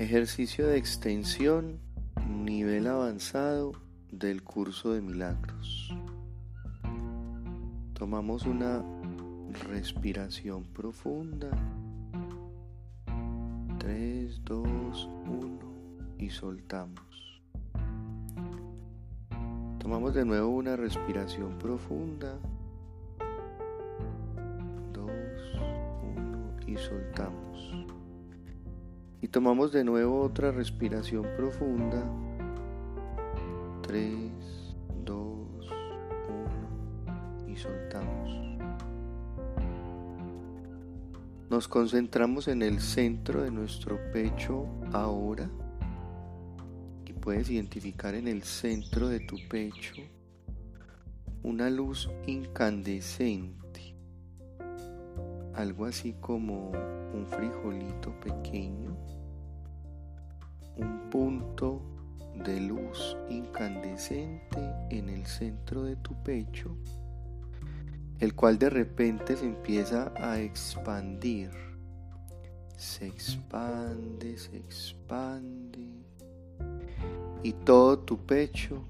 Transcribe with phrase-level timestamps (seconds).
[0.00, 1.78] Ejercicio de extensión,
[2.26, 3.72] nivel avanzado
[4.10, 5.94] del curso de milagros.
[7.92, 8.82] Tomamos una
[9.68, 11.50] respiración profunda.
[13.78, 15.58] 3, 2, 1
[16.18, 17.42] y soltamos.
[19.80, 22.38] Tomamos de nuevo una respiración profunda.
[24.94, 25.10] 2,
[26.16, 27.89] 1 y soltamos.
[29.22, 32.04] Y tomamos de nuevo otra respiración profunda.
[33.82, 34.14] 3,
[35.04, 35.16] 2,
[37.46, 38.40] 1 y soltamos.
[41.50, 45.50] Nos concentramos en el centro de nuestro pecho ahora
[47.04, 49.94] y puedes identificar en el centro de tu pecho
[51.42, 53.69] una luz incandescente,
[55.54, 56.70] algo así como
[57.12, 58.96] un frijolito pequeño,
[60.76, 61.82] un punto
[62.44, 64.58] de luz incandescente
[64.90, 66.76] en el centro de tu pecho,
[68.18, 71.50] el cual de repente se empieza a expandir.
[72.76, 75.90] Se expande, se expande
[77.42, 78.84] y todo tu pecho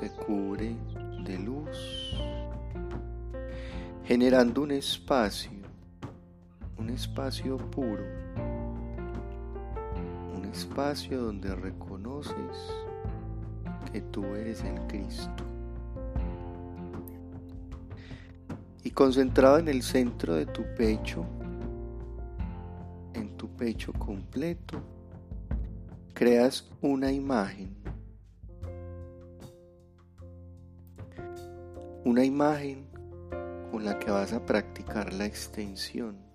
[0.00, 0.76] se cubre
[1.24, 2.16] de luz,
[4.04, 5.57] generando un espacio,
[6.78, 8.04] un espacio puro,
[10.36, 12.72] un espacio donde reconoces
[13.92, 15.44] que tú eres el Cristo.
[18.84, 21.26] Y concentrado en el centro de tu pecho,
[23.14, 24.80] en tu pecho completo,
[26.14, 27.76] creas una imagen.
[32.04, 32.86] Una imagen
[33.70, 36.27] con la que vas a practicar la extensión.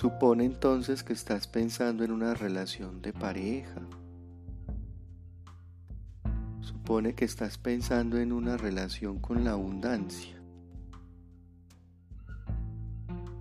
[0.00, 3.82] Supone entonces que estás pensando en una relación de pareja.
[6.62, 10.40] Supone que estás pensando en una relación con la abundancia.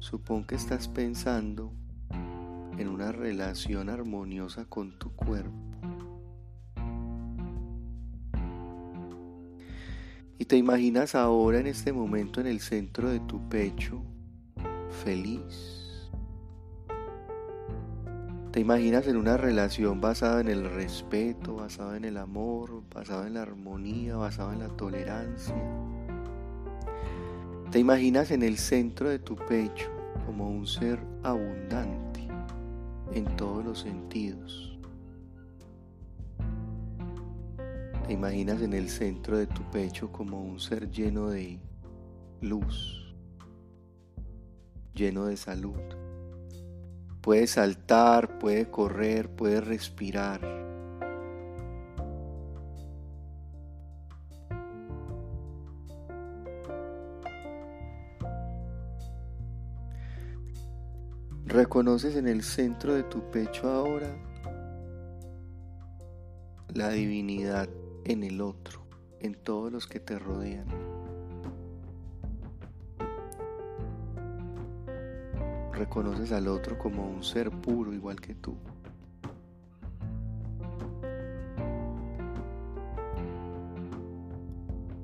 [0.00, 1.72] Supón que estás pensando
[2.78, 5.54] en una relación armoniosa con tu cuerpo.
[10.36, 14.02] Y te imaginas ahora en este momento en el centro de tu pecho,
[15.04, 15.79] feliz
[18.52, 23.34] te imaginas en una relación basada en el respeto, basada en el amor, basada en
[23.34, 25.54] la armonía, basada en la tolerancia.
[27.70, 29.88] Te imaginas en el centro de tu pecho
[30.26, 32.26] como un ser abundante
[33.12, 34.76] en todos los sentidos.
[38.04, 41.60] Te imaginas en el centro de tu pecho como un ser lleno de
[42.40, 43.14] luz,
[44.92, 45.99] lleno de salud.
[47.20, 50.40] Puede saltar, puede correr, puede respirar.
[61.44, 64.08] Reconoces en el centro de tu pecho ahora
[66.72, 67.68] la divinidad
[68.04, 68.86] en el otro,
[69.18, 70.89] en todos los que te rodean.
[75.80, 78.54] Reconoces al otro como un ser puro igual que tú.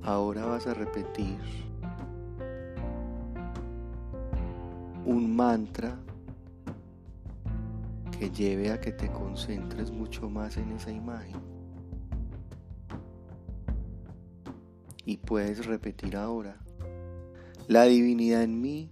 [0.02, 1.38] Ahora vas a repetir
[5.06, 5.98] un mantra
[8.18, 11.40] que lleve a que te concentres mucho más en esa imagen.
[15.06, 16.58] Y puedes repetir ahora,
[17.66, 18.90] la divinidad en mí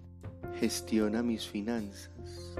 [0.64, 2.56] gestiona mis finanzas.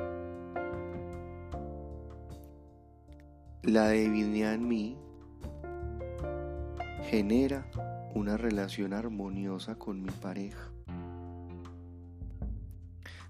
[3.63, 4.99] La divinidad en mí
[7.09, 7.67] genera
[8.15, 10.71] una relación armoniosa con mi pareja.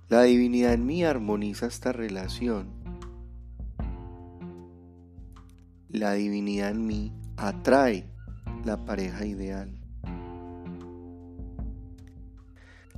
[0.09, 2.67] La divinidad en mí armoniza esta relación.
[5.88, 8.11] La divinidad en mí atrae
[8.65, 9.83] la pareja ideal.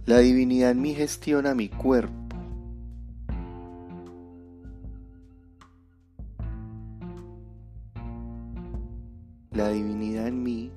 [0.07, 2.15] La divinidad en mí gestiona mi cuerpo.
[9.51, 10.71] La divinidad en mí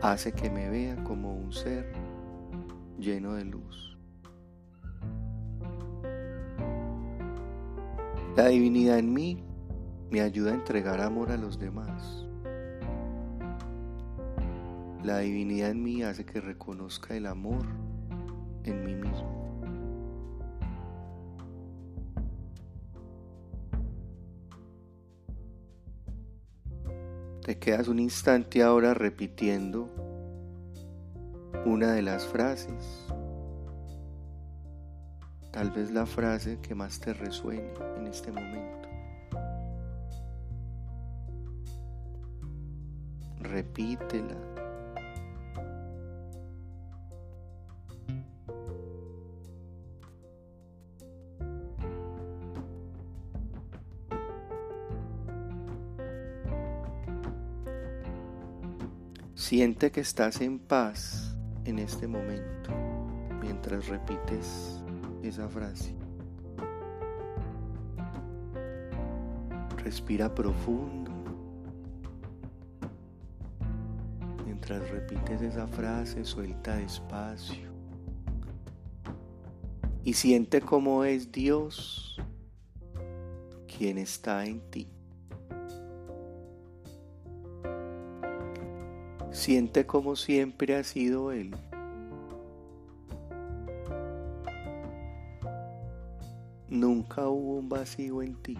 [0.00, 1.92] hace que me vea como un ser
[3.00, 3.98] lleno de luz.
[8.36, 9.42] La divinidad en mí
[10.12, 12.21] me ayuda a entregar amor a los demás.
[15.04, 17.66] La divinidad en mí hace que reconozca el amor
[18.62, 19.42] en mí mismo.
[27.44, 29.90] Te quedas un instante ahora repitiendo
[31.66, 33.04] una de las frases,
[35.50, 38.88] tal vez la frase que más te resuene en este momento.
[43.40, 44.51] Repítela.
[59.42, 62.70] Siente que estás en paz en este momento
[63.40, 64.80] mientras repites
[65.20, 65.96] esa frase.
[69.78, 71.10] Respira profundo
[74.46, 77.68] mientras repites esa frase, suelta despacio
[80.04, 82.16] y siente cómo es Dios
[83.66, 84.88] quien está en ti.
[89.32, 91.56] Siente como siempre ha sido Él.
[96.68, 98.58] Nunca hubo un vacío en ti.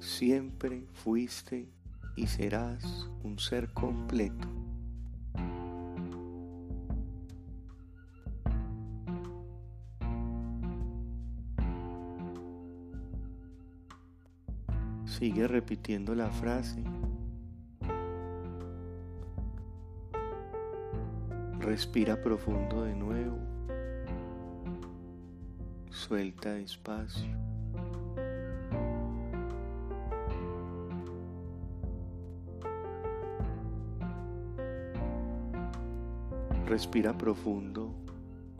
[0.00, 1.68] Siempre fuiste
[2.16, 4.55] y serás un ser completo.
[15.18, 16.78] Sigue repitiendo la frase.
[21.58, 23.38] Respira profundo de nuevo.
[25.88, 27.34] Suelta despacio.
[36.66, 37.94] Respira profundo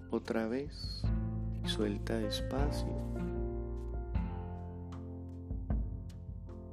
[0.08, 1.02] otra vez
[1.66, 3.35] suelta despacio.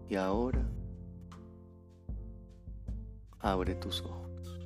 [0.09, 0.63] Y ahora
[3.39, 4.59] abre tus ojos.